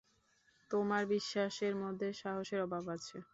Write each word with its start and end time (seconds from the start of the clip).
তোমার 0.71 1.03
বিশ্বাসের 1.07 1.73
মধ্যে 1.83 2.07
সাহসের 2.21 2.59
অভাব 2.65 2.85
আছে। 2.95 3.17